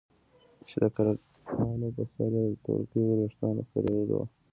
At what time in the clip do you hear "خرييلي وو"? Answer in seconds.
3.69-4.23